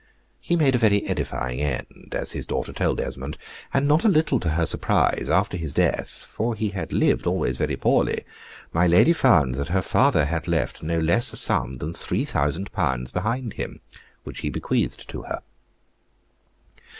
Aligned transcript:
He 0.39 0.55
made 0.55 0.73
a 0.73 0.79
very 0.79 1.05
edifying 1.05 1.61
end, 1.61 2.15
as 2.17 2.31
his 2.31 2.47
daughter 2.47 2.73
told 2.73 2.99
Esmond, 2.99 3.37
and 3.71 3.87
not 3.87 4.03
a 4.03 4.07
little 4.09 4.39
to 4.39 4.49
her 4.49 4.65
surprise, 4.65 5.29
after 5.29 5.57
his 5.57 5.75
death 5.75 6.09
(for 6.09 6.55
he 6.55 6.69
had 6.69 6.91
lived 6.91 7.27
always 7.27 7.59
very 7.59 7.75
poorly) 7.75 8.25
my 8.73 8.87
lady 8.87 9.13
found 9.13 9.53
that 9.53 9.67
her 9.69 9.83
father 9.83 10.25
had 10.25 10.47
left 10.47 10.81
no 10.81 10.97
less 10.97 11.31
a 11.33 11.37
sum 11.37 11.77
than 11.77 11.93
3,000L. 11.93 13.13
behind 13.13 13.53
him, 13.53 13.79
which 14.23 14.39
he 14.39 14.49
bequeathed 14.49 15.07
to 15.09 15.21
her. 15.21 15.43